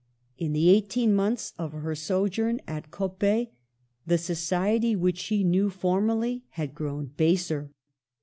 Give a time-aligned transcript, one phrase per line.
[0.39, 3.53] In the eighteen months of her sojourn at Coppet,
[4.07, 7.69] the society which she knew formerly had grown baser.